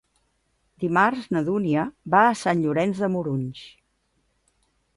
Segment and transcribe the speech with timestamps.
[0.83, 1.83] Dimarts na Dúnia
[2.15, 3.63] va a Sant Llorenç de Morunys.